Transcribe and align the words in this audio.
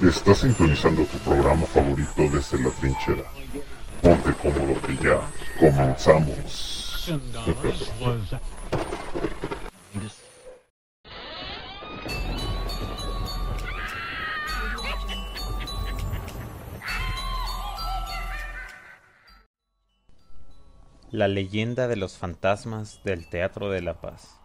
Estás 0.00 0.38
sintonizando 0.38 1.02
tu 1.06 1.18
programa 1.18 1.66
favorito 1.66 2.22
desde 2.32 2.62
la 2.62 2.70
trinchera. 2.70 3.24
Ponte 4.00 4.32
cómodo 4.34 4.80
que 4.82 4.96
ya 4.96 5.20
comenzamos. 5.58 7.00
La 21.10 21.26
leyenda 21.26 21.88
de 21.88 21.96
los 21.96 22.16
fantasmas 22.16 23.00
del 23.02 23.28
Teatro 23.28 23.70
de 23.70 23.82
la 23.82 24.00
Paz. 24.00 24.37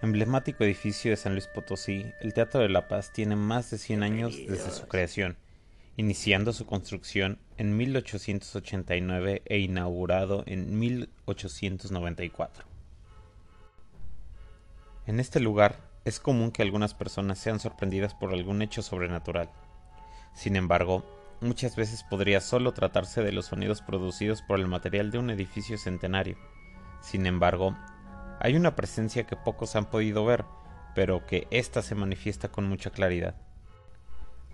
Emblemático 0.00 0.62
edificio 0.62 1.10
de 1.10 1.16
San 1.16 1.32
Luis 1.32 1.48
Potosí, 1.48 2.12
el 2.20 2.32
Teatro 2.32 2.60
de 2.60 2.68
la 2.68 2.86
Paz 2.86 3.12
tiene 3.12 3.34
más 3.34 3.68
de 3.72 3.78
100 3.78 4.04
años 4.04 4.36
desde 4.46 4.70
su 4.70 4.86
creación, 4.86 5.36
iniciando 5.96 6.52
su 6.52 6.66
construcción 6.66 7.40
en 7.56 7.76
1889 7.76 9.42
e 9.44 9.58
inaugurado 9.58 10.44
en 10.46 10.78
1894. 10.78 12.64
En 15.08 15.18
este 15.18 15.40
lugar 15.40 15.80
es 16.04 16.20
común 16.20 16.52
que 16.52 16.62
algunas 16.62 16.94
personas 16.94 17.40
sean 17.40 17.58
sorprendidas 17.58 18.14
por 18.14 18.32
algún 18.32 18.62
hecho 18.62 18.82
sobrenatural. 18.82 19.50
Sin 20.32 20.54
embargo, 20.54 21.04
muchas 21.40 21.74
veces 21.74 22.04
podría 22.04 22.40
solo 22.40 22.72
tratarse 22.72 23.24
de 23.24 23.32
los 23.32 23.46
sonidos 23.46 23.82
producidos 23.82 24.42
por 24.42 24.60
el 24.60 24.68
material 24.68 25.10
de 25.10 25.18
un 25.18 25.30
edificio 25.30 25.76
centenario. 25.76 26.36
Sin 27.00 27.26
embargo, 27.26 27.76
hay 28.40 28.56
una 28.56 28.76
presencia 28.76 29.24
que 29.24 29.36
pocos 29.36 29.74
han 29.76 29.86
podido 29.86 30.24
ver, 30.24 30.44
pero 30.94 31.26
que 31.26 31.46
ésta 31.50 31.82
se 31.82 31.94
manifiesta 31.94 32.48
con 32.48 32.68
mucha 32.68 32.90
claridad. 32.90 33.34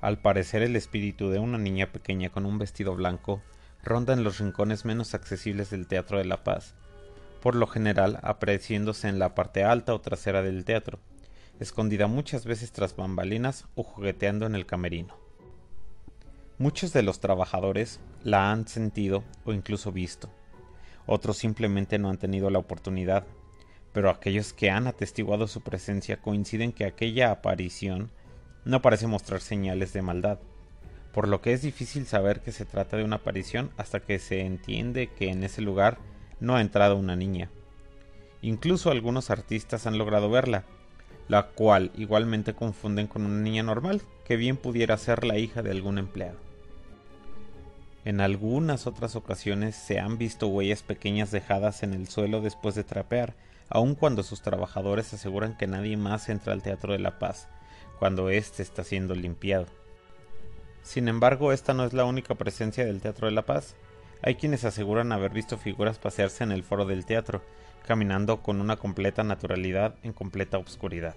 Al 0.00 0.18
parecer 0.18 0.62
el 0.62 0.76
espíritu 0.76 1.30
de 1.30 1.38
una 1.38 1.58
niña 1.58 1.92
pequeña 1.92 2.30
con 2.30 2.46
un 2.46 2.58
vestido 2.58 2.94
blanco 2.94 3.42
ronda 3.82 4.14
en 4.14 4.24
los 4.24 4.38
rincones 4.38 4.84
menos 4.84 5.14
accesibles 5.14 5.70
del 5.70 5.86
Teatro 5.86 6.18
de 6.18 6.24
la 6.24 6.44
Paz, 6.44 6.74
por 7.42 7.54
lo 7.54 7.66
general 7.66 8.18
apareciéndose 8.22 9.08
en 9.08 9.18
la 9.18 9.34
parte 9.34 9.64
alta 9.64 9.94
o 9.94 10.00
trasera 10.00 10.42
del 10.42 10.64
teatro, 10.64 10.98
escondida 11.60 12.06
muchas 12.06 12.46
veces 12.46 12.72
tras 12.72 12.96
bambalinas 12.96 13.66
o 13.74 13.82
jugueteando 13.82 14.46
en 14.46 14.54
el 14.54 14.66
camerino. 14.66 15.16
Muchos 16.58 16.92
de 16.92 17.02
los 17.02 17.20
trabajadores 17.20 18.00
la 18.22 18.50
han 18.50 18.66
sentido 18.66 19.24
o 19.44 19.52
incluso 19.52 19.92
visto. 19.92 20.30
Otros 21.06 21.36
simplemente 21.36 21.98
no 21.98 22.08
han 22.08 22.16
tenido 22.16 22.48
la 22.48 22.58
oportunidad 22.58 23.26
pero 23.94 24.10
aquellos 24.10 24.52
que 24.52 24.70
han 24.70 24.88
atestiguado 24.88 25.46
su 25.46 25.62
presencia 25.62 26.18
coinciden 26.18 26.72
que 26.72 26.84
aquella 26.84 27.30
aparición 27.30 28.10
no 28.64 28.82
parece 28.82 29.06
mostrar 29.06 29.40
señales 29.40 29.92
de 29.92 30.02
maldad, 30.02 30.40
por 31.12 31.28
lo 31.28 31.40
que 31.40 31.52
es 31.52 31.62
difícil 31.62 32.04
saber 32.04 32.40
que 32.40 32.50
se 32.50 32.64
trata 32.64 32.96
de 32.96 33.04
una 33.04 33.16
aparición 33.16 33.70
hasta 33.76 34.00
que 34.00 34.18
se 34.18 34.40
entiende 34.40 35.06
que 35.06 35.30
en 35.30 35.44
ese 35.44 35.62
lugar 35.62 35.98
no 36.40 36.56
ha 36.56 36.60
entrado 36.60 36.96
una 36.96 37.14
niña. 37.14 37.50
Incluso 38.42 38.90
algunos 38.90 39.30
artistas 39.30 39.86
han 39.86 39.96
logrado 39.96 40.28
verla, 40.28 40.64
la 41.28 41.46
cual 41.46 41.92
igualmente 41.96 42.52
confunden 42.52 43.06
con 43.06 43.24
una 43.24 43.40
niña 43.40 43.62
normal, 43.62 44.02
que 44.24 44.36
bien 44.36 44.56
pudiera 44.56 44.96
ser 44.96 45.24
la 45.24 45.38
hija 45.38 45.62
de 45.62 45.70
algún 45.70 45.98
empleado. 45.98 46.38
En 48.04 48.20
algunas 48.20 48.88
otras 48.88 49.14
ocasiones 49.14 49.76
se 49.76 50.00
han 50.00 50.18
visto 50.18 50.48
huellas 50.48 50.82
pequeñas 50.82 51.30
dejadas 51.30 51.84
en 51.84 51.94
el 51.94 52.08
suelo 52.08 52.40
después 52.40 52.74
de 52.74 52.82
trapear, 52.82 53.34
aun 53.68 53.94
cuando 53.94 54.22
sus 54.22 54.42
trabajadores 54.42 55.12
aseguran 55.14 55.56
que 55.56 55.66
nadie 55.66 55.96
más 55.96 56.28
entra 56.28 56.52
al 56.52 56.62
Teatro 56.62 56.92
de 56.92 56.98
la 56.98 57.18
Paz, 57.18 57.48
cuando 57.98 58.28
éste 58.28 58.62
está 58.62 58.84
siendo 58.84 59.14
limpiado. 59.14 59.66
Sin 60.82 61.08
embargo, 61.08 61.52
esta 61.52 61.72
no 61.72 61.84
es 61.84 61.92
la 61.92 62.04
única 62.04 62.34
presencia 62.34 62.84
del 62.84 63.00
Teatro 63.00 63.26
de 63.26 63.32
la 63.32 63.46
Paz. 63.46 63.74
Hay 64.22 64.34
quienes 64.36 64.64
aseguran 64.64 65.12
haber 65.12 65.32
visto 65.32 65.56
figuras 65.56 65.98
pasearse 65.98 66.44
en 66.44 66.52
el 66.52 66.62
foro 66.62 66.84
del 66.84 67.06
teatro, 67.06 67.42
caminando 67.86 68.42
con 68.42 68.60
una 68.60 68.76
completa 68.76 69.22
naturalidad 69.22 69.96
en 70.02 70.12
completa 70.12 70.58
obscuridad. 70.58 71.14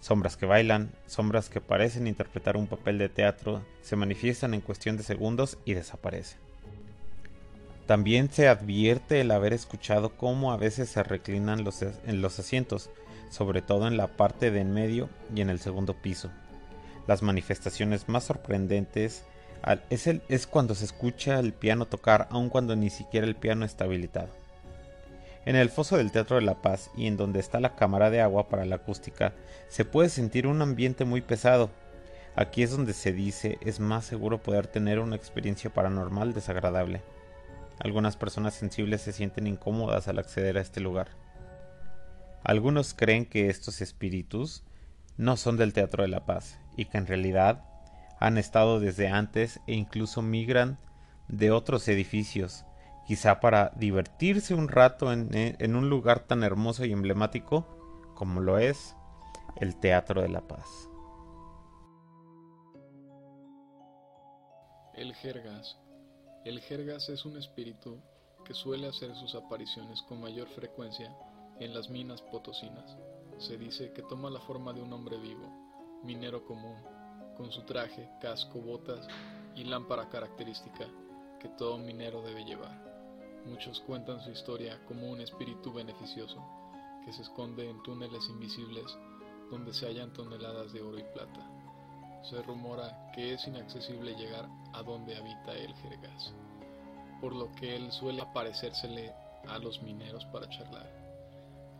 Sombras 0.00 0.36
que 0.36 0.46
bailan, 0.46 0.92
sombras 1.06 1.48
que 1.48 1.60
parecen 1.60 2.06
interpretar 2.06 2.56
un 2.56 2.66
papel 2.66 2.98
de 2.98 3.08
teatro, 3.08 3.62
se 3.82 3.96
manifiestan 3.96 4.54
en 4.54 4.60
cuestión 4.60 4.96
de 4.96 5.02
segundos 5.02 5.58
y 5.64 5.74
desaparecen. 5.74 6.47
También 7.88 8.30
se 8.30 8.48
advierte 8.48 9.22
el 9.22 9.30
haber 9.30 9.54
escuchado 9.54 10.10
cómo 10.10 10.52
a 10.52 10.58
veces 10.58 10.90
se 10.90 11.02
reclinan 11.02 11.64
los, 11.64 11.80
en 11.80 12.20
los 12.20 12.38
asientos, 12.38 12.90
sobre 13.30 13.62
todo 13.62 13.88
en 13.88 13.96
la 13.96 14.08
parte 14.08 14.50
de 14.50 14.60
en 14.60 14.74
medio 14.74 15.08
y 15.34 15.40
en 15.40 15.48
el 15.48 15.58
segundo 15.58 15.94
piso. 15.94 16.30
Las 17.06 17.22
manifestaciones 17.22 18.06
más 18.06 18.24
sorprendentes 18.24 19.24
es, 19.88 20.06
es 20.06 20.46
cuando 20.46 20.74
se 20.74 20.84
escucha 20.84 21.38
el 21.38 21.54
piano 21.54 21.86
tocar, 21.86 22.28
aun 22.30 22.50
cuando 22.50 22.76
ni 22.76 22.90
siquiera 22.90 23.26
el 23.26 23.36
piano 23.36 23.64
está 23.64 23.84
habilitado. 23.84 24.28
En 25.46 25.56
el 25.56 25.70
foso 25.70 25.96
del 25.96 26.12
Teatro 26.12 26.36
de 26.36 26.42
la 26.42 26.60
Paz 26.60 26.90
y 26.94 27.06
en 27.06 27.16
donde 27.16 27.40
está 27.40 27.58
la 27.58 27.74
cámara 27.74 28.10
de 28.10 28.20
agua 28.20 28.50
para 28.50 28.66
la 28.66 28.76
acústica, 28.76 29.32
se 29.68 29.86
puede 29.86 30.10
sentir 30.10 30.46
un 30.46 30.60
ambiente 30.60 31.06
muy 31.06 31.22
pesado. 31.22 31.70
Aquí 32.36 32.62
es 32.62 32.70
donde 32.70 32.92
se 32.92 33.14
dice 33.14 33.56
es 33.62 33.80
más 33.80 34.04
seguro 34.04 34.36
poder 34.36 34.66
tener 34.66 34.98
una 34.98 35.16
experiencia 35.16 35.70
paranormal 35.70 36.34
desagradable. 36.34 37.00
Algunas 37.80 38.16
personas 38.16 38.54
sensibles 38.54 39.02
se 39.02 39.12
sienten 39.12 39.46
incómodas 39.46 40.08
al 40.08 40.18
acceder 40.18 40.58
a 40.58 40.60
este 40.60 40.80
lugar. 40.80 41.08
Algunos 42.42 42.94
creen 42.94 43.26
que 43.26 43.48
estos 43.48 43.80
espíritus 43.80 44.64
no 45.16 45.36
son 45.36 45.56
del 45.56 45.72
Teatro 45.72 46.02
de 46.02 46.08
la 46.08 46.26
Paz 46.26 46.58
y 46.76 46.86
que 46.86 46.98
en 46.98 47.06
realidad 47.06 47.64
han 48.20 48.38
estado 48.38 48.80
desde 48.80 49.08
antes 49.08 49.60
e 49.66 49.74
incluso 49.74 50.22
migran 50.22 50.78
de 51.28 51.50
otros 51.50 51.86
edificios, 51.88 52.64
quizá 53.06 53.40
para 53.40 53.72
divertirse 53.76 54.54
un 54.54 54.68
rato 54.68 55.12
en, 55.12 55.28
en, 55.32 55.76
un 55.76 55.88
lugar 55.88 56.20
tan 56.20 56.42
hermoso 56.42 56.84
y 56.84 56.92
emblemático 56.92 57.66
como 58.14 58.40
lo 58.40 58.58
es 58.58 58.96
el 59.56 59.76
Teatro 59.76 60.22
de 60.22 60.28
la 60.28 60.40
Paz. 60.40 60.88
El 64.94 65.14
Jergas 65.14 65.78
el 66.44 66.60
jergas 66.60 67.08
es 67.08 67.24
un 67.24 67.36
espíritu 67.36 67.98
que 68.44 68.54
suele 68.54 68.86
hacer 68.86 69.14
sus 69.16 69.34
apariciones 69.34 70.00
con 70.02 70.20
mayor 70.20 70.48
frecuencia 70.48 71.14
en 71.58 71.74
las 71.74 71.90
minas 71.90 72.22
potosinas. 72.22 72.96
Se 73.38 73.58
dice 73.58 73.92
que 73.92 74.02
toma 74.02 74.30
la 74.30 74.40
forma 74.40 74.72
de 74.72 74.80
un 74.80 74.92
hombre 74.92 75.18
vivo, 75.18 75.50
minero 76.04 76.44
común, 76.44 76.76
con 77.36 77.50
su 77.50 77.62
traje, 77.64 78.08
casco, 78.20 78.60
botas 78.60 79.06
y 79.54 79.64
lámpara 79.64 80.08
característica 80.08 80.86
que 81.40 81.48
todo 81.50 81.76
minero 81.76 82.22
debe 82.22 82.44
llevar. 82.44 83.42
Muchos 83.44 83.80
cuentan 83.80 84.20
su 84.20 84.30
historia 84.30 84.80
como 84.86 85.10
un 85.10 85.20
espíritu 85.20 85.72
beneficioso 85.72 86.42
que 87.04 87.12
se 87.12 87.22
esconde 87.22 87.68
en 87.68 87.82
túneles 87.82 88.28
invisibles 88.28 88.86
donde 89.50 89.72
se 89.72 89.86
hallan 89.86 90.12
toneladas 90.12 90.72
de 90.72 90.82
oro 90.82 90.98
y 90.98 91.04
plata 91.04 91.57
se 92.22 92.42
rumora 92.42 93.10
que 93.12 93.34
es 93.34 93.46
inaccesible 93.46 94.14
llegar 94.14 94.48
a 94.72 94.82
donde 94.82 95.16
habita 95.16 95.52
el 95.52 95.74
jergas, 95.76 96.32
por 97.20 97.34
lo 97.34 97.52
que 97.52 97.76
él 97.76 97.90
suele 97.92 98.22
aparecérsele 98.22 99.12
a 99.48 99.58
los 99.58 99.82
mineros 99.82 100.24
para 100.26 100.48
charlar. 100.48 100.88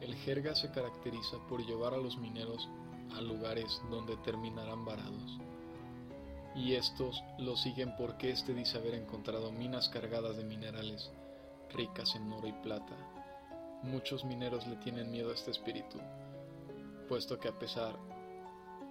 El 0.00 0.14
jergas 0.14 0.60
se 0.60 0.70
caracteriza 0.70 1.38
por 1.48 1.64
llevar 1.64 1.94
a 1.94 1.98
los 1.98 2.16
mineros 2.16 2.68
a 3.16 3.20
lugares 3.20 3.80
donde 3.90 4.16
terminarán 4.18 4.84
varados, 4.84 5.38
y 6.54 6.74
estos 6.74 7.22
lo 7.38 7.56
siguen 7.56 7.94
porque 7.96 8.30
éste 8.30 8.54
dice 8.54 8.78
haber 8.78 8.94
encontrado 8.94 9.52
minas 9.52 9.88
cargadas 9.88 10.36
de 10.36 10.44
minerales 10.44 11.10
ricas 11.70 12.14
en 12.14 12.32
oro 12.32 12.48
y 12.48 12.52
plata. 12.52 12.96
Muchos 13.82 14.24
mineros 14.24 14.66
le 14.66 14.76
tienen 14.76 15.10
miedo 15.10 15.30
a 15.30 15.34
este 15.34 15.50
espíritu, 15.50 15.98
puesto 17.08 17.38
que 17.38 17.48
a 17.48 17.58
pesar 17.58 17.96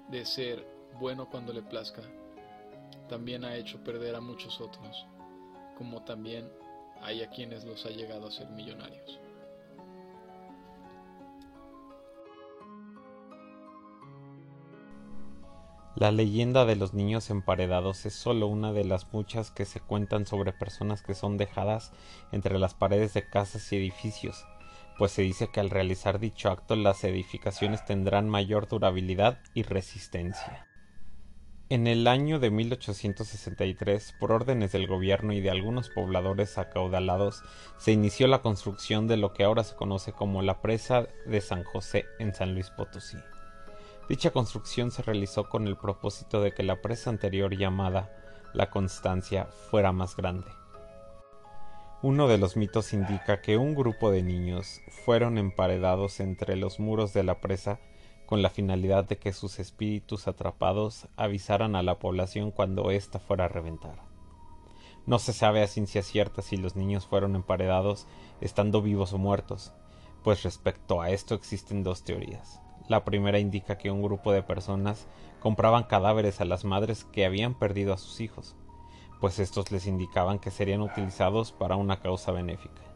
de 0.10 0.26
ser 0.26 0.77
bueno 1.00 1.30
cuando 1.30 1.54
le 1.54 1.62
plazca, 1.62 2.02
también 3.08 3.46
ha 3.46 3.56
hecho 3.56 3.84
perder 3.84 4.16
a 4.16 4.22
muchos 4.22 4.60
otros, 4.60 5.06
como 5.78 6.04
también 6.04 6.50
hay 7.02 7.22
a 7.22 7.30
quienes 7.30 7.64
los 7.66 7.86
ha 7.86 7.90
llegado 7.90 8.28
a 8.28 8.32
ser 8.32 8.50
millonarios. 8.50 9.20
La 15.96 16.12
leyenda 16.12 16.66
de 16.66 16.76
los 16.76 16.94
niños 16.94 17.32
emparedados 17.32 18.06
es 18.06 18.14
solo 18.14 18.46
una 18.46 18.72
de 18.72 18.84
las 18.84 19.12
muchas 19.14 19.50
que 19.50 19.66
se 19.66 19.80
cuentan 19.80 20.28
sobre 20.28 20.54
personas 20.54 21.02
que 21.02 21.16
son 21.16 21.38
dejadas 21.38 21.92
entre 22.32 22.60
las 22.60 22.76
paredes 22.76 23.16
de 23.16 23.28
casas 23.28 23.72
y 23.74 23.78
edificios, 23.78 24.46
pues 25.00 25.12
se 25.12 25.24
dice 25.24 25.50
que 25.52 25.60
al 25.60 25.72
realizar 25.72 26.20
dicho 26.20 26.50
acto 26.50 26.76
las 26.76 27.04
edificaciones 27.04 27.84
tendrán 27.84 28.30
mayor 28.30 28.68
durabilidad 28.68 29.40
y 29.56 29.64
resistencia. 29.64 30.68
En 31.70 31.86
el 31.86 32.08
año 32.08 32.40
de 32.40 32.50
1863, 32.50 34.14
por 34.22 34.32
órdenes 34.32 34.72
del 34.72 34.88
gobierno 34.88 35.34
y 35.34 35.42
de 35.42 35.50
algunos 35.50 35.90
pobladores 35.90 36.58
acaudalados, 36.58 37.44
se 37.78 37.92
inició 37.92 38.28
la 38.28 38.42
construcción 38.42 39.06
de 39.08 39.18
lo 39.18 39.34
que 39.34 39.44
ahora 39.44 39.66
se 39.66 39.76
conoce 39.76 40.14
como 40.14 40.42
la 40.42 40.62
presa 40.62 41.10
de 41.26 41.42
San 41.42 41.66
José 41.66 42.06
en 42.20 42.34
San 42.34 42.54
Luis 42.54 42.70
Potosí. 42.70 43.18
Dicha 44.08 44.32
construcción 44.32 44.92
se 44.92 45.02
realizó 45.02 45.50
con 45.50 45.68
el 45.68 45.76
propósito 45.76 46.42
de 46.42 46.54
que 46.54 46.64
la 46.64 46.82
presa 46.82 47.10
anterior 47.10 47.54
llamada 47.54 48.16
La 48.54 48.70
Constancia 48.70 49.48
fuera 49.70 49.92
más 49.92 50.16
grande. 50.16 50.50
Uno 52.02 52.30
de 52.30 52.38
los 52.38 52.56
mitos 52.56 52.94
indica 52.94 53.42
que 53.42 53.58
un 53.58 53.76
grupo 53.76 54.10
de 54.10 54.24
niños 54.24 54.80
fueron 55.04 55.38
emparedados 55.38 56.22
entre 56.22 56.56
los 56.56 56.80
muros 56.80 57.12
de 57.14 57.24
la 57.24 57.42
presa 57.42 57.82
con 58.28 58.42
la 58.44 58.50
finalidad 58.50 59.06
de 59.06 59.18
que 59.18 59.34
sus 59.34 59.58
espíritus 59.58 60.28
atrapados 60.28 61.08
avisaran 61.16 61.76
a 61.76 61.82
la 61.82 61.98
población 61.98 62.52
cuando 62.52 62.92
ésta 62.92 63.20
fuera 63.20 63.46
a 63.46 63.48
reventar. 63.48 63.96
No 65.06 65.18
se 65.18 65.32
sabe 65.32 65.64
a 65.64 65.68
ciencia 65.68 66.04
cierta 66.04 66.42
si 66.42 66.58
los 66.58 66.76
niños 66.76 67.08
fueron 67.08 67.38
emparedados 67.38 68.06
estando 68.42 68.82
vivos 68.82 69.14
o 69.14 69.18
muertos, 69.18 69.72
pues 70.24 70.44
respecto 70.44 71.02
a 71.02 71.10
esto 71.10 71.36
existen 71.36 71.84
dos 71.84 72.04
teorías. 72.04 72.60
La 72.90 73.06
primera 73.06 73.40
indica 73.40 73.78
que 73.78 73.92
un 73.92 74.02
grupo 74.02 74.34
de 74.34 74.44
personas 74.44 75.08
compraban 75.40 75.86
cadáveres 75.86 76.42
a 76.42 76.46
las 76.46 76.66
madres 76.66 77.06
que 77.06 77.26
habían 77.26 77.58
perdido 77.58 77.94
a 77.94 77.98
sus 77.98 78.20
hijos, 78.20 78.58
pues 79.22 79.40
estos 79.40 79.72
les 79.72 79.88
indicaban 79.88 80.40
que 80.40 80.52
serían 80.52 80.82
utilizados 80.82 81.54
para 81.54 81.78
una 81.78 82.02
causa 82.02 82.34
benéfica. 82.34 82.87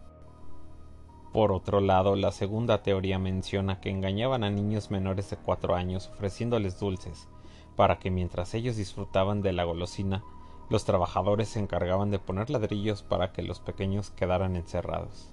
Por 1.33 1.51
otro 1.51 1.80
lado, 1.80 2.16
la 2.16 2.31
segunda 2.31 2.83
teoría 2.83 3.19
menciona 3.19 3.80
que 3.80 3.89
engañaban 3.89 4.44
a 4.44 4.50
niños 4.50 4.92
menores 4.92 5.30
de 5.30 5.38
cuatro 5.38 5.75
años 5.75 6.10
ofreciéndoles 6.13 6.80
dulces, 6.80 7.28
para 7.75 8.00
que 8.00 8.12
mientras 8.12 8.54
ellos 8.54 8.75
disfrutaban 8.75 9.42
de 9.42 9.54
la 9.54 9.63
golosina, 9.63 10.24
los 10.69 10.86
trabajadores 10.86 11.50
se 11.50 11.60
encargaban 11.60 12.12
de 12.12 12.19
poner 12.19 12.50
ladrillos 12.50 13.04
para 13.04 13.31
que 13.31 13.44
los 13.44 13.60
pequeños 13.60 14.10
quedaran 14.12 14.56
encerrados. 14.56 15.30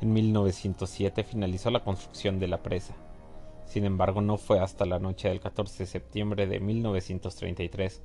En 0.00 0.12
1907 0.12 1.24
finalizó 1.24 1.70
la 1.70 1.84
construcción 1.84 2.38
de 2.38 2.48
la 2.48 2.62
presa, 2.62 2.94
sin 3.70 3.84
embargo, 3.84 4.20
no 4.20 4.36
fue 4.36 4.58
hasta 4.58 4.84
la 4.84 4.98
noche 4.98 5.28
del 5.28 5.38
14 5.38 5.84
de 5.84 5.86
septiembre 5.86 6.48
de 6.48 6.58
1933 6.58 8.02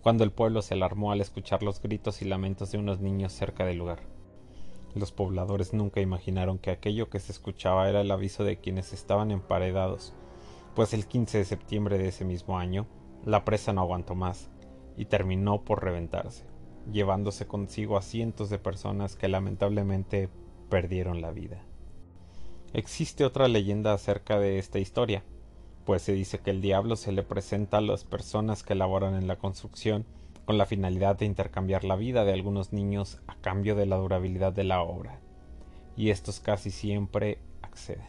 cuando 0.00 0.22
el 0.22 0.30
pueblo 0.30 0.62
se 0.62 0.74
alarmó 0.74 1.10
al 1.10 1.20
escuchar 1.20 1.64
los 1.64 1.82
gritos 1.82 2.22
y 2.22 2.24
lamentos 2.24 2.70
de 2.70 2.78
unos 2.78 3.00
niños 3.00 3.32
cerca 3.32 3.64
del 3.64 3.78
lugar. 3.78 3.98
Los 4.94 5.12
pobladores 5.12 5.72
nunca 5.72 6.00
imaginaron 6.00 6.58
que 6.58 6.70
aquello 6.70 7.10
que 7.10 7.20
se 7.20 7.32
escuchaba 7.32 7.88
era 7.88 8.00
el 8.00 8.10
aviso 8.10 8.44
de 8.44 8.58
quienes 8.58 8.92
estaban 8.92 9.30
emparedados, 9.30 10.14
pues 10.74 10.94
el 10.94 11.06
15 11.06 11.38
de 11.38 11.44
septiembre 11.44 11.98
de 11.98 12.08
ese 12.08 12.24
mismo 12.24 12.58
año, 12.58 12.86
la 13.24 13.44
presa 13.44 13.72
no 13.72 13.80
aguantó 13.80 14.14
más 14.14 14.48
y 14.96 15.04
terminó 15.04 15.62
por 15.62 15.84
reventarse, 15.84 16.44
llevándose 16.90 17.46
consigo 17.46 17.96
a 17.96 18.02
cientos 18.02 18.50
de 18.50 18.58
personas 18.58 19.16
que 19.16 19.28
lamentablemente 19.28 20.28
perdieron 20.68 21.20
la 21.20 21.30
vida. 21.30 21.62
Existe 22.72 23.24
otra 23.24 23.48
leyenda 23.48 23.92
acerca 23.92 24.38
de 24.38 24.58
esta 24.58 24.78
historia, 24.78 25.24
pues 25.84 26.02
se 26.02 26.12
dice 26.12 26.38
que 26.38 26.50
el 26.50 26.60
diablo 26.60 26.96
se 26.96 27.12
le 27.12 27.22
presenta 27.22 27.78
a 27.78 27.82
las 27.82 28.04
personas 28.04 28.62
que 28.62 28.74
laboran 28.74 29.14
en 29.14 29.26
la 29.26 29.36
construcción 29.36 30.04
con 30.48 30.56
la 30.56 30.64
finalidad 30.64 31.18
de 31.18 31.26
intercambiar 31.26 31.84
la 31.84 31.94
vida 31.94 32.24
de 32.24 32.32
algunos 32.32 32.72
niños 32.72 33.20
a 33.26 33.34
cambio 33.34 33.74
de 33.74 33.84
la 33.84 33.96
durabilidad 33.96 34.50
de 34.50 34.64
la 34.64 34.80
obra, 34.80 35.20
y 35.94 36.08
estos 36.08 36.40
casi 36.40 36.70
siempre 36.70 37.36
acceden. 37.60 38.08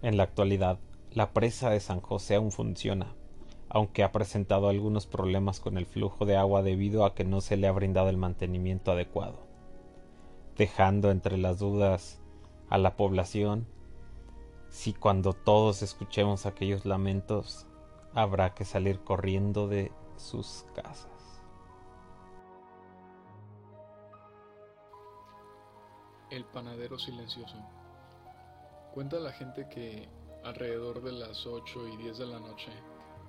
En 0.00 0.16
la 0.16 0.22
actualidad, 0.22 0.78
la 1.10 1.34
presa 1.34 1.68
de 1.68 1.78
San 1.78 2.00
José 2.00 2.36
aún 2.36 2.52
funciona, 2.52 3.12
aunque 3.68 4.02
ha 4.02 4.12
presentado 4.12 4.70
algunos 4.70 5.06
problemas 5.06 5.60
con 5.60 5.76
el 5.76 5.84
flujo 5.84 6.24
de 6.24 6.36
agua 6.36 6.62
debido 6.62 7.04
a 7.04 7.14
que 7.14 7.24
no 7.24 7.42
se 7.42 7.58
le 7.58 7.66
ha 7.66 7.72
brindado 7.72 8.08
el 8.08 8.16
mantenimiento 8.16 8.92
adecuado, 8.92 9.40
dejando 10.56 11.10
entre 11.10 11.36
las 11.36 11.58
dudas 11.58 12.18
a 12.70 12.78
la 12.78 12.96
población 12.96 13.66
si 14.70 14.94
cuando 14.94 15.34
todos 15.34 15.82
escuchemos 15.82 16.46
aquellos 16.46 16.86
lamentos 16.86 17.66
habrá 18.14 18.54
que 18.54 18.64
salir 18.64 19.00
corriendo 19.00 19.68
de 19.68 19.92
sus 20.16 20.64
casas. 20.74 21.42
El 26.30 26.44
panadero 26.46 26.98
silencioso. 26.98 27.56
Cuenta 28.94 29.18
la 29.18 29.32
gente 29.32 29.68
que 29.68 30.08
alrededor 30.44 31.02
de 31.02 31.12
las 31.12 31.46
8 31.46 31.88
y 31.88 31.96
10 31.98 32.18
de 32.18 32.26
la 32.26 32.40
noche, 32.40 32.72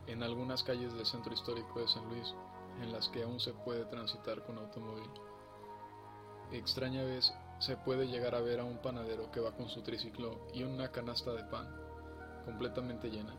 en 0.07 0.23
algunas 0.23 0.63
calles 0.63 0.93
del 0.93 1.05
centro 1.05 1.33
histórico 1.33 1.79
de 1.79 1.87
San 1.87 2.07
Luis, 2.09 2.33
en 2.81 2.91
las 2.91 3.09
que 3.09 3.23
aún 3.23 3.39
se 3.39 3.53
puede 3.53 3.85
transitar 3.85 4.43
con 4.45 4.57
automóvil, 4.57 5.09
extraña 6.51 7.03
vez 7.03 7.33
se 7.59 7.77
puede 7.77 8.07
llegar 8.07 8.35
a 8.35 8.41
ver 8.41 8.59
a 8.59 8.65
un 8.65 8.77
panadero 8.79 9.31
que 9.31 9.39
va 9.39 9.51
con 9.55 9.69
su 9.69 9.81
triciclo 9.81 10.47
y 10.53 10.63
una 10.63 10.91
canasta 10.91 11.31
de 11.31 11.43
pan 11.45 11.67
completamente 12.45 13.09
llena. 13.09 13.35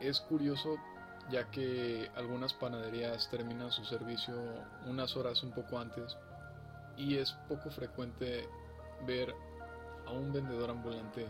Es 0.00 0.20
curioso 0.20 0.76
ya 1.30 1.50
que 1.50 2.10
algunas 2.16 2.52
panaderías 2.54 3.28
terminan 3.30 3.70
su 3.70 3.84
servicio 3.84 4.34
unas 4.86 5.16
horas 5.16 5.42
un 5.42 5.52
poco 5.52 5.78
antes 5.78 6.16
y 6.96 7.16
es 7.16 7.32
poco 7.48 7.70
frecuente 7.70 8.48
ver 9.06 9.34
a 10.06 10.10
un 10.10 10.32
vendedor 10.32 10.70
ambulante 10.70 11.26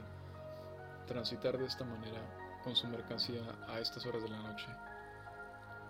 transitar 1.06 1.58
de 1.58 1.66
esta 1.66 1.84
manera 1.84 2.20
con 2.64 2.76
su 2.76 2.86
mercancía 2.86 3.42
a 3.68 3.80
estas 3.80 4.04
horas 4.06 4.22
de 4.22 4.28
la 4.28 4.38
noche. 4.38 4.66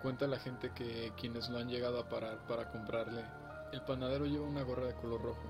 Cuenta 0.02 0.26
la 0.26 0.38
gente 0.38 0.72
que 0.74 1.12
quienes 1.16 1.48
lo 1.48 1.58
han 1.58 1.68
llegado 1.68 2.00
a 2.00 2.08
parar 2.08 2.38
para 2.48 2.70
comprarle 2.70 3.24
el 3.72 3.80
panadero 3.82 4.26
lleva 4.26 4.46
una 4.46 4.62
gorra 4.62 4.86
de 4.86 4.94
color 4.94 5.22
rojo, 5.22 5.42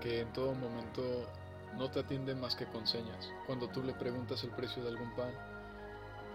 que 0.00 0.20
en 0.20 0.32
todo 0.32 0.54
momento 0.54 1.02
no 1.76 1.90
te 1.90 2.00
atiende 2.00 2.34
más 2.34 2.56
que 2.56 2.66
con 2.66 2.86
señas. 2.86 3.28
Cuando 3.46 3.68
tú 3.68 3.82
le 3.82 3.94
preguntas 3.94 4.42
el 4.42 4.50
precio 4.50 4.82
de 4.82 4.88
algún 4.88 5.14
pan, 5.14 5.32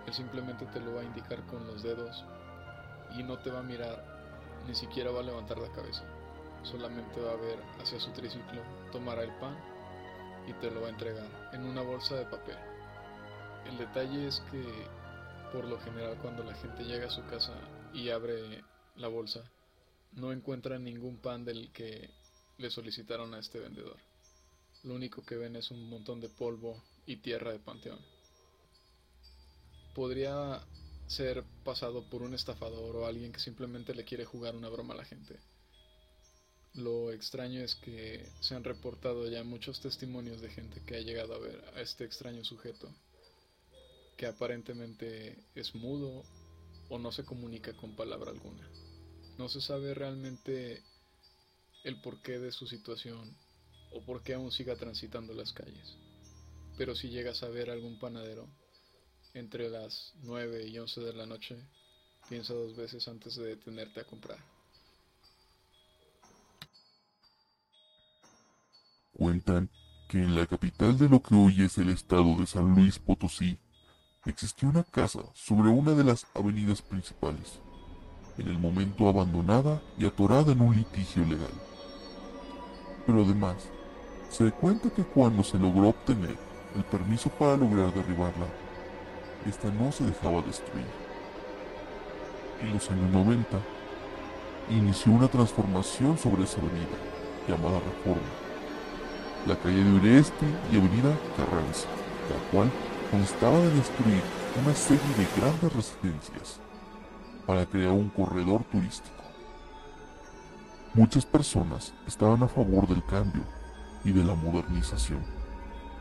él 0.05 0.13
simplemente 0.13 0.65
te 0.67 0.79
lo 0.79 0.95
va 0.95 1.01
a 1.01 1.05
indicar 1.05 1.45
con 1.47 1.65
los 1.65 1.83
dedos 1.83 2.23
y 3.17 3.23
no 3.23 3.39
te 3.39 3.51
va 3.51 3.59
a 3.59 3.63
mirar, 3.63 4.03
ni 4.67 4.75
siquiera 4.75 5.11
va 5.11 5.19
a 5.19 5.23
levantar 5.23 5.57
la 5.57 5.71
cabeza. 5.71 6.03
Solamente 6.63 7.19
va 7.19 7.33
a 7.33 7.35
ver 7.35 7.59
hacia 7.79 7.99
su 7.99 8.11
triciclo, 8.11 8.61
tomará 8.91 9.23
el 9.23 9.33
pan 9.37 9.57
y 10.47 10.53
te 10.53 10.71
lo 10.71 10.81
va 10.81 10.87
a 10.87 10.91
entregar 10.91 11.49
en 11.53 11.65
una 11.65 11.81
bolsa 11.81 12.15
de 12.15 12.25
papel. 12.25 12.57
El 13.65 13.77
detalle 13.77 14.27
es 14.27 14.41
que 14.51 14.63
por 15.51 15.65
lo 15.65 15.79
general 15.81 16.17
cuando 16.21 16.43
la 16.43 16.55
gente 16.55 16.83
llega 16.83 17.07
a 17.07 17.11
su 17.11 17.23
casa 17.25 17.53
y 17.93 18.09
abre 18.09 18.63
la 18.95 19.07
bolsa, 19.07 19.43
no 20.13 20.31
encuentran 20.31 20.83
ningún 20.83 21.17
pan 21.17 21.45
del 21.45 21.71
que 21.71 22.09
le 22.57 22.69
solicitaron 22.69 23.33
a 23.33 23.39
este 23.39 23.59
vendedor. 23.59 23.97
Lo 24.83 24.95
único 24.95 25.23
que 25.23 25.35
ven 25.35 25.55
es 25.55 25.71
un 25.71 25.89
montón 25.89 26.19
de 26.19 26.29
polvo 26.29 26.81
y 27.05 27.17
tierra 27.17 27.51
de 27.51 27.59
panteón. 27.59 27.99
Podría 29.93 30.65
ser 31.07 31.43
pasado 31.63 32.09
por 32.09 32.23
un 32.23 32.33
estafador 32.33 32.95
o 32.95 33.05
alguien 33.05 33.31
que 33.31 33.39
simplemente 33.39 33.93
le 33.93 34.05
quiere 34.05 34.25
jugar 34.25 34.55
una 34.55 34.69
broma 34.69 34.93
a 34.93 34.97
la 34.97 35.05
gente. 35.05 35.39
Lo 36.73 37.11
extraño 37.11 37.61
es 37.61 37.75
que 37.75 38.27
se 38.39 38.55
han 38.55 38.63
reportado 38.63 39.29
ya 39.29 39.43
muchos 39.43 39.79
testimonios 39.79 40.41
de 40.41 40.49
gente 40.49 40.81
que 40.85 40.95
ha 40.95 41.01
llegado 41.01 41.35
a 41.35 41.39
ver 41.39 41.63
a 41.75 41.81
este 41.81 42.03
extraño 42.03 42.43
sujeto, 42.43 42.89
que 44.17 44.25
aparentemente 44.25 45.37
es 45.53 45.75
mudo 45.75 46.23
o 46.89 46.97
no 46.97 47.11
se 47.11 47.25
comunica 47.25 47.73
con 47.77 47.95
palabra 47.95 48.31
alguna. 48.31 48.67
No 49.37 49.49
se 49.49 49.61
sabe 49.61 49.93
realmente 49.93 50.81
el 51.83 52.01
porqué 52.01 52.39
de 52.39 52.51
su 52.51 52.65
situación 52.65 53.37
o 53.91 54.03
por 54.03 54.23
qué 54.23 54.33
aún 54.33 54.51
siga 54.51 54.75
transitando 54.75 55.33
las 55.33 55.53
calles. 55.53 55.95
Pero 56.77 56.95
si 56.95 57.09
llegas 57.09 57.43
a 57.43 57.49
ver 57.49 57.69
algún 57.69 57.99
panadero 57.99 58.47
entre 59.33 59.69
las 59.69 60.13
9 60.23 60.67
y 60.67 60.77
11 60.77 61.01
de 61.01 61.13
la 61.13 61.25
noche, 61.25 61.57
piensa 62.29 62.53
dos 62.53 62.75
veces 62.75 63.07
antes 63.07 63.35
de 63.35 63.45
detenerte 63.45 64.01
a 64.01 64.03
comprar. 64.05 64.37
Cuentan 69.13 69.69
que 70.07 70.17
en 70.19 70.35
la 70.35 70.45
capital 70.45 70.97
de 70.97 71.09
lo 71.09 71.21
que 71.21 71.35
hoy 71.35 71.63
es 71.63 71.77
el 71.77 71.89
estado 71.89 72.35
de 72.37 72.45
San 72.45 72.75
Luis 72.75 72.99
Potosí, 72.99 73.57
existió 74.25 74.69
una 74.69 74.83
casa 74.83 75.21
sobre 75.33 75.69
una 75.69 75.91
de 75.93 76.03
las 76.03 76.25
avenidas 76.33 76.81
principales 76.81 77.59
en 78.37 78.47
el 78.47 78.57
momento 78.57 79.07
abandonada 79.07 79.81
y 79.97 80.05
atorada 80.05 80.51
en 80.51 80.61
un 80.61 80.75
litigio 80.75 81.23
legal. 81.25 81.51
Pero 83.05 83.23
además, 83.23 83.69
se 84.29 84.51
cuenta 84.51 84.89
que 84.89 85.03
cuando 85.03 85.43
se 85.43 85.59
logró 85.59 85.89
obtener 85.89 86.35
el 86.75 86.83
permiso 86.85 87.29
para 87.29 87.57
lograr 87.57 87.93
derribarla, 87.93 88.47
esta 89.47 89.69
no 89.71 89.91
se 89.91 90.05
dejaba 90.05 90.41
destruir. 90.41 90.85
En 92.61 92.73
los 92.73 92.89
años 92.89 93.11
90, 93.11 93.59
inició 94.69 95.11
una 95.11 95.27
transformación 95.27 96.17
sobre 96.17 96.43
esa 96.43 96.61
avenida, 96.61 96.97
llamada 97.47 97.79
Reforma, 97.79 98.21
la 99.45 99.55
calle 99.57 99.83
de 99.83 99.91
Ureste 99.91 100.45
y 100.71 100.77
avenida 100.77 101.17
Carranza, 101.35 101.87
la 102.29 102.51
cual 102.51 102.71
constaba 103.11 103.57
de 103.59 103.69
destruir 103.71 104.21
una 104.63 104.73
serie 104.73 105.01
de 105.17 105.41
grandes 105.41 105.73
residencias 105.73 106.59
para 107.45 107.65
crear 107.65 107.91
un 107.91 108.09
corredor 108.09 108.63
turístico. 108.65 109.23
Muchas 110.93 111.25
personas 111.25 111.93
estaban 112.07 112.43
a 112.43 112.47
favor 112.47 112.87
del 112.87 113.03
cambio 113.03 113.43
y 114.05 114.11
de 114.11 114.23
la 114.23 114.35
modernización, 114.35 115.23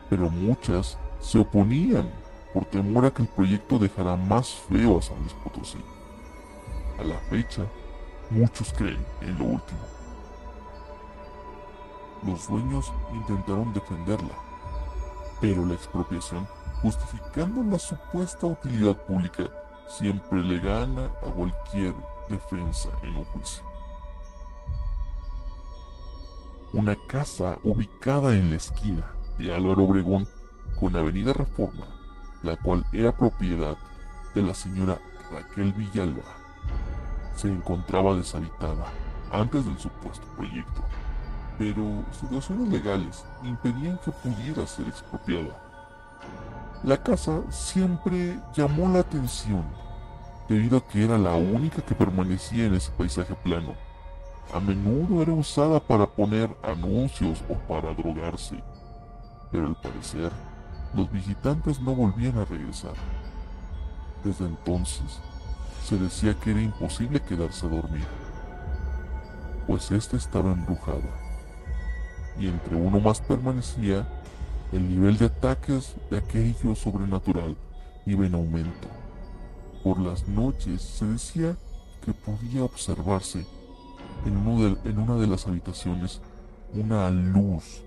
pero 0.09 0.29
muchas 0.29 0.97
se 1.19 1.39
oponían 1.39 2.09
por 2.53 2.65
temor 2.65 3.05
a 3.05 3.11
que 3.11 3.23
el 3.23 3.27
proyecto 3.27 3.79
dejara 3.79 4.15
más 4.15 4.49
feo 4.69 4.99
a 4.99 5.01
San 5.01 5.17
Luis 5.19 5.33
Potosí. 5.33 5.79
A 6.99 7.03
la 7.03 7.17
fecha, 7.29 7.65
muchos 8.29 8.71
creen 8.73 9.03
en 9.21 9.37
lo 9.39 9.45
último. 9.45 9.79
Los 12.25 12.47
dueños 12.47 12.93
intentaron 13.13 13.73
defenderla, 13.73 14.33
pero 15.41 15.65
la 15.65 15.73
expropiación, 15.73 16.47
justificando 16.81 17.63
la 17.63 17.79
supuesta 17.79 18.47
utilidad 18.47 18.95
pública, 19.05 19.49
siempre 19.87 20.41
le 20.41 20.59
gana 20.59 21.05
a 21.05 21.31
cualquier 21.31 21.93
defensa 22.29 22.89
en 23.01 23.15
un 23.15 23.25
juicio. 23.25 23.63
Una 26.71 26.95
casa 27.07 27.57
ubicada 27.63 28.33
en 28.33 28.51
la 28.51 28.55
esquina 28.55 29.11
de 29.37 29.53
Álvaro 29.53 29.83
Obregón 29.83 30.27
con 30.79 30.95
Avenida 30.95 31.33
Reforma, 31.33 31.85
la 32.43 32.57
cual 32.57 32.85
era 32.91 33.11
propiedad 33.11 33.77
de 34.35 34.41
la 34.41 34.53
señora 34.53 34.99
Raquel 35.31 35.73
Villalba, 35.73 36.23
se 37.35 37.47
encontraba 37.47 38.15
deshabitada 38.15 38.85
antes 39.31 39.65
del 39.65 39.77
supuesto 39.79 40.25
proyecto, 40.35 40.83
pero 41.57 42.03
situaciones 42.11 42.69
legales 42.69 43.25
impedían 43.43 43.97
que 44.03 44.11
pudiera 44.11 44.67
ser 44.67 44.87
expropiada. 44.87 45.59
La 46.83 47.01
casa 47.01 47.41
siempre 47.49 48.39
llamó 48.53 48.89
la 48.89 48.99
atención 48.99 49.63
debido 50.49 50.77
a 50.77 50.87
que 50.87 51.03
era 51.03 51.17
la 51.17 51.33
única 51.35 51.81
que 51.81 51.95
permanecía 51.95 52.65
en 52.65 52.75
ese 52.75 52.91
paisaje 52.91 53.33
plano. 53.35 53.73
A 54.53 54.59
menudo 54.59 55.21
era 55.21 55.31
usada 55.31 55.79
para 55.79 56.05
poner 56.05 56.55
anuncios 56.61 57.41
o 57.49 57.55
para 57.67 57.93
drogarse, 57.93 58.61
pero 59.51 59.67
al 59.67 59.75
parecer 59.75 60.31
los 60.95 61.11
visitantes 61.11 61.79
no 61.81 61.95
volvían 61.95 62.37
a 62.37 62.45
regresar. 62.45 62.93
Desde 64.23 64.45
entonces, 64.45 65.19
se 65.83 65.97
decía 65.97 66.33
que 66.35 66.51
era 66.51 66.61
imposible 66.61 67.21
quedarse 67.21 67.65
a 67.65 67.69
dormir, 67.69 68.07
pues 69.67 69.91
ésta 69.91 70.15
estaba 70.15 70.51
embrujada, 70.51 71.09
y 72.39 72.47
entre 72.47 72.75
uno 72.75 72.99
más 72.99 73.21
permanecía, 73.21 74.07
el 74.71 74.87
nivel 74.89 75.17
de 75.17 75.25
ataques 75.25 75.95
de 76.09 76.17
aquello 76.17 76.75
sobrenatural 76.75 77.55
iba 78.05 78.25
en 78.25 78.33
aumento. 78.33 78.87
Por 79.83 79.99
las 79.99 80.27
noches 80.27 80.81
se 80.81 81.05
decía 81.05 81.55
que 82.03 82.13
podía 82.13 82.63
observarse 82.63 83.45
en, 84.25 84.77
en 84.85 84.99
una 84.99 85.15
de 85.15 85.27
las 85.27 85.47
habitaciones 85.47 86.21
una 86.73 87.09
luz 87.11 87.83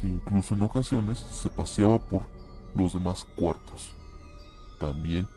que 0.00 0.06
incluso 0.06 0.54
en 0.54 0.62
ocasiones 0.62 1.18
se 1.18 1.48
paseaba 1.50 1.98
por 1.98 2.22
los 2.74 2.92
demás 2.92 3.26
cuartos. 3.36 3.90
También 4.78 5.28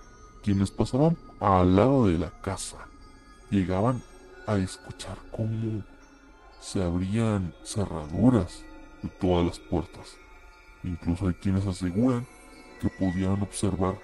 quienes 0.43 0.71
pasaban 0.71 1.17
al 1.39 1.75
lado 1.75 2.07
de 2.07 2.17
la 2.17 2.31
casa 2.41 2.77
llegaban 3.49 4.01
a 4.47 4.57
escuchar 4.57 5.17
cómo 5.31 5.83
se 6.59 6.83
abrían 6.83 7.53
cerraduras 7.63 8.63
de 9.01 9.09
todas 9.09 9.45
las 9.45 9.59
puertas. 9.59 10.15
Incluso 10.83 11.27
hay 11.27 11.33
quienes 11.35 11.65
aseguran 11.65 12.27
que 12.79 12.89
podían 12.89 13.41
observar 13.41 13.97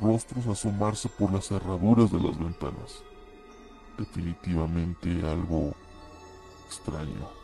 rostros 0.00 0.46
asomarse 0.46 1.08
por 1.08 1.32
las 1.32 1.48
cerraduras 1.48 2.10
de 2.10 2.20
las 2.20 2.38
ventanas. 2.38 3.02
Definitivamente 3.98 5.10
algo 5.28 5.74
extraño. 6.66 7.39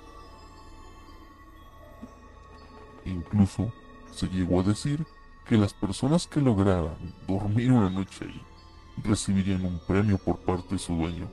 Incluso 3.06 3.72
se 4.12 4.26
llegó 4.28 4.60
a 4.60 4.64
decir 4.64 5.06
que 5.48 5.56
las 5.56 5.72
personas 5.72 6.26
que 6.26 6.40
lograran 6.40 6.96
dormir 7.28 7.70
una 7.70 7.88
noche 7.88 8.24
ahí 8.24 8.42
recibirían 9.04 9.64
un 9.64 9.78
premio 9.86 10.18
por 10.18 10.38
parte 10.38 10.74
de 10.74 10.78
su 10.78 10.94
dueño. 10.96 11.28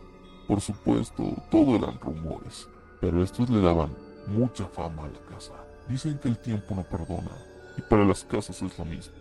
Por 0.48 0.62
supuesto, 0.62 1.36
todo 1.50 1.76
eran 1.76 2.00
rumores, 2.00 2.68
pero 3.02 3.24
estos 3.24 3.50
le 3.50 3.62
daban 3.62 3.96
mucha 4.28 4.66
fama 4.68 5.06
a 5.06 5.10
la 5.10 5.20
casa. 5.36 5.54
Dicen 5.88 6.20
que 6.20 6.28
el 6.28 6.38
tiempo 6.38 6.76
no 6.76 6.84
perdona, 6.84 7.32
y 7.78 7.82
para 7.82 8.06
las 8.06 8.24
casas 8.24 8.62
es 8.62 8.78
lo 8.78 8.86
mismo. 8.86 9.16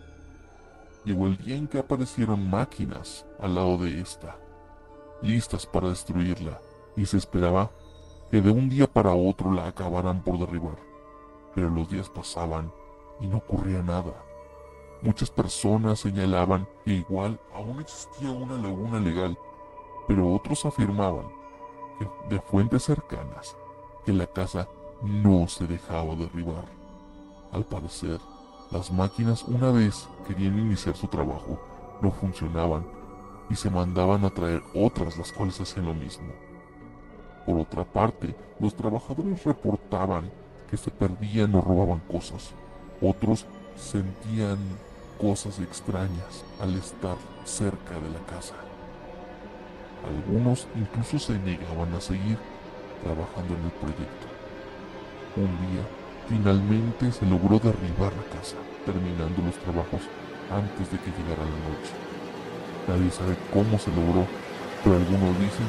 Llegó 1.05 1.27
el 1.27 1.37
día 1.37 1.55
en 1.55 1.67
que 1.67 1.79
aparecieron 1.79 2.49
máquinas 2.49 3.25
al 3.39 3.55
lado 3.55 3.77
de 3.77 3.99
esta, 3.99 4.37
listas 5.21 5.65
para 5.65 5.89
destruirla, 5.89 6.59
y 6.95 7.05
se 7.05 7.17
esperaba 7.17 7.71
que 8.29 8.41
de 8.41 8.51
un 8.51 8.69
día 8.69 8.87
para 8.87 9.13
otro 9.13 9.51
la 9.51 9.67
acabaran 9.67 10.23
por 10.23 10.37
derribar. 10.37 10.92
Pero 11.55 11.69
los 11.69 11.89
días 11.89 12.09
pasaban 12.09 12.71
y 13.19 13.27
no 13.27 13.37
ocurría 13.37 13.81
nada. 13.81 14.13
Muchas 15.01 15.29
personas 15.29 15.99
señalaban 15.99 16.67
que 16.85 16.91
igual 16.93 17.39
aún 17.53 17.81
existía 17.81 18.31
una 18.31 18.55
laguna 18.55 18.99
legal, 18.99 19.37
pero 20.07 20.31
otros 20.33 20.65
afirmaban 20.65 21.27
que 21.99 22.07
de 22.29 22.39
fuentes 22.41 22.83
cercanas 22.83 23.55
que 24.05 24.13
la 24.13 24.27
casa 24.27 24.67
no 25.01 25.47
se 25.47 25.67
dejaba 25.67 26.15
derribar. 26.15 26.65
Al 27.51 27.65
parecer, 27.65 28.19
las 28.71 28.91
máquinas 28.91 29.43
una 29.43 29.71
vez 29.71 30.07
querían 30.27 30.57
iniciar 30.57 30.95
su 30.95 31.07
trabajo, 31.07 31.59
no 32.01 32.09
funcionaban 32.11 32.85
y 33.49 33.55
se 33.55 33.69
mandaban 33.69 34.25
a 34.25 34.29
traer 34.29 34.63
otras 34.73 35.17
las 35.17 35.31
cuales 35.31 35.59
hacían 35.59 35.85
lo 35.85 35.93
mismo. 35.93 36.33
Por 37.45 37.59
otra 37.59 37.83
parte, 37.83 38.35
los 38.59 38.73
trabajadores 38.73 39.43
reportaban 39.43 40.31
que 40.73 40.77
se 40.77 40.89
perdían 40.89 41.53
o 41.53 41.61
robaban 41.61 41.99
cosas. 41.99 42.49
Otros 42.99 43.45
sentían 43.75 44.57
cosas 45.21 45.59
extrañas 45.59 46.43
al 46.59 46.73
estar 46.73 47.15
cerca 47.45 47.93
de 47.93 48.09
la 48.09 48.25
casa. 48.25 48.55
Algunos 50.03 50.67
incluso 50.75 51.19
se 51.19 51.37
negaban 51.37 51.93
a 51.93 52.01
seguir 52.01 52.39
trabajando 53.03 53.53
en 53.53 53.65
el 53.65 53.71
proyecto. 53.73 54.25
Un 55.35 55.53
día, 55.61 55.85
finalmente 56.27 57.11
se 57.11 57.27
logró 57.27 57.59
derribar 57.59 58.11
la 58.11 58.39
casa, 58.39 58.57
terminando 58.83 59.43
los 59.45 59.55
trabajos 59.57 60.01
antes 60.49 60.91
de 60.91 60.97
que 60.97 61.11
llegara 61.11 61.45
la 61.45 61.61
noche. 61.69 61.93
Nadie 62.87 63.11
sabe 63.11 63.37
cómo 63.53 63.77
se 63.77 63.91
logró, 63.91 64.25
pero 64.83 64.95
algunos 64.95 65.39
dicen 65.39 65.67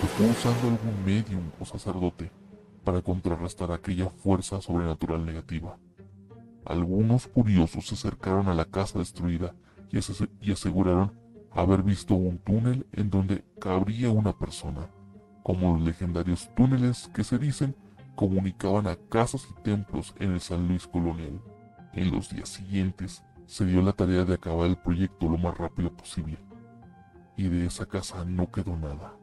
que 0.00 0.06
fue 0.06 0.26
usando 0.30 0.68
algún 0.68 1.04
medium 1.04 1.50
o 1.58 1.64
sacerdote 1.64 2.43
para 2.84 3.02
contrarrestar 3.02 3.72
aquella 3.72 4.10
fuerza 4.10 4.60
sobrenatural 4.60 5.24
negativa. 5.24 5.78
Algunos 6.64 7.26
curiosos 7.26 7.86
se 7.88 7.94
acercaron 7.94 8.48
a 8.48 8.54
la 8.54 8.64
casa 8.64 8.98
destruida 8.98 9.54
y, 9.90 10.52
aseguraron 10.52 11.12
haber 11.52 11.82
visto 11.82 12.14
un 12.14 12.38
túnel 12.38 12.86
en 12.92 13.10
donde 13.10 13.44
cabría 13.60 14.10
una 14.10 14.36
persona, 14.36 14.88
como 15.42 15.74
los 15.74 15.82
legendarios 15.82 16.50
túneles 16.54 17.10
que 17.14 17.22
se 17.22 17.38
dicen 17.38 17.76
comunicaban 18.16 18.86
a 18.86 18.96
casas 18.96 19.46
y 19.50 19.62
templos 19.62 20.14
en 20.18 20.32
el 20.32 20.40
San 20.40 20.68
Luis 20.68 20.86
colonial. 20.86 21.40
En 21.92 22.10
los 22.10 22.30
días 22.30 22.48
siguientes 22.48 23.22
se 23.46 23.66
dio 23.66 23.82
la 23.82 23.92
tarea 23.92 24.24
de 24.24 24.34
acabar 24.34 24.66
el 24.66 24.76
proyecto 24.76 25.28
lo 25.28 25.38
más 25.38 25.56
rápido 25.56 25.92
posible, 25.92 26.38
y 27.36 27.48
de 27.48 27.66
esa 27.66 27.86
casa 27.86 28.24
no 28.24 28.50
quedó 28.50 28.76
nada. 28.76 29.14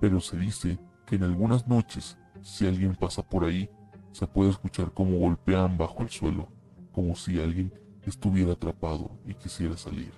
Pero 0.00 0.20
se 0.20 0.38
dice 0.38 0.78
que 1.06 1.16
en 1.16 1.24
algunas 1.24 1.68
noches, 1.68 2.18
si 2.42 2.66
alguien 2.66 2.94
pasa 2.94 3.22
por 3.22 3.44
ahí, 3.44 3.68
se 4.12 4.26
puede 4.26 4.50
escuchar 4.50 4.92
cómo 4.92 5.18
golpean 5.18 5.76
bajo 5.78 6.02
el 6.02 6.10
suelo, 6.10 6.48
como 6.92 7.14
si 7.14 7.40
alguien 7.40 7.72
estuviera 8.04 8.52
atrapado 8.52 9.10
y 9.26 9.34
quisiera 9.34 9.76
salir. 9.76 10.12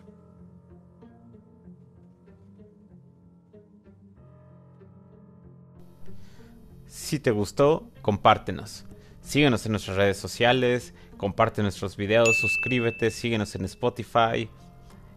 Si 6.86 7.20
te 7.20 7.30
gustó, 7.30 7.90
compártenos. 8.02 8.84
Síguenos 9.20 9.64
en 9.66 9.72
nuestras 9.72 9.96
redes 9.96 10.16
sociales, 10.16 10.94
comparte 11.16 11.62
nuestros 11.62 11.96
videos, 11.96 12.36
suscríbete, 12.36 13.10
síguenos 13.10 13.54
en 13.54 13.64
Spotify. 13.64 14.48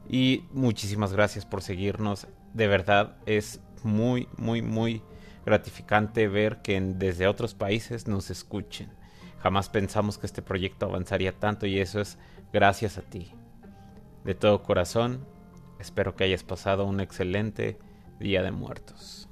Y 0.09 0.43
muchísimas 0.51 1.13
gracias 1.13 1.45
por 1.45 1.61
seguirnos. 1.61 2.27
De 2.53 2.67
verdad 2.67 3.17
es 3.25 3.59
muy, 3.83 4.27
muy, 4.37 4.61
muy 4.61 5.01
gratificante 5.45 6.27
ver 6.27 6.61
que 6.61 6.79
desde 6.79 7.27
otros 7.27 7.53
países 7.53 8.07
nos 8.07 8.29
escuchen. 8.29 8.89
Jamás 9.39 9.69
pensamos 9.69 10.17
que 10.17 10.25
este 10.25 10.41
proyecto 10.41 10.85
avanzaría 10.85 11.37
tanto 11.37 11.65
y 11.65 11.79
eso 11.79 11.99
es 11.99 12.17
gracias 12.53 12.97
a 12.97 13.01
ti. 13.01 13.31
De 14.23 14.35
todo 14.35 14.63
corazón, 14.63 15.25
espero 15.79 16.15
que 16.15 16.23
hayas 16.23 16.43
pasado 16.43 16.85
un 16.85 16.99
excelente 17.01 17.77
Día 18.19 18.41
de 18.41 18.51
Muertos. 18.51 19.27